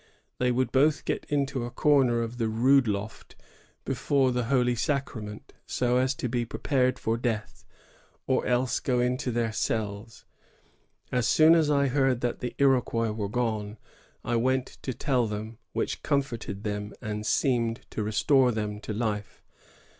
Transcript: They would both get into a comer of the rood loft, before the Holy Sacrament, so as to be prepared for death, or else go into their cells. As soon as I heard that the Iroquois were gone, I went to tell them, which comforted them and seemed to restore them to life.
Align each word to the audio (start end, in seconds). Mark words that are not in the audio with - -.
They 0.39 0.51
would 0.51 0.71
both 0.71 1.05
get 1.05 1.25
into 1.29 1.63
a 1.63 1.69
comer 1.69 2.23
of 2.23 2.39
the 2.39 2.47
rood 2.49 2.87
loft, 2.87 3.35
before 3.85 4.31
the 4.31 4.45
Holy 4.45 4.73
Sacrament, 4.73 5.53
so 5.67 5.97
as 5.97 6.15
to 6.15 6.27
be 6.27 6.43
prepared 6.43 6.97
for 6.97 7.17
death, 7.17 7.65
or 8.25 8.43
else 8.47 8.79
go 8.79 8.99
into 8.99 9.29
their 9.29 9.51
cells. 9.51 10.25
As 11.11 11.27
soon 11.27 11.53
as 11.53 11.69
I 11.69 11.85
heard 11.85 12.21
that 12.21 12.39
the 12.39 12.55
Iroquois 12.57 13.11
were 13.11 13.29
gone, 13.29 13.77
I 14.23 14.37
went 14.37 14.65
to 14.81 14.93
tell 14.95 15.27
them, 15.27 15.59
which 15.71 16.01
comforted 16.01 16.63
them 16.63 16.93
and 16.99 17.23
seemed 17.23 17.81
to 17.91 18.01
restore 18.01 18.51
them 18.51 18.79
to 18.79 18.93
life. 18.93 19.43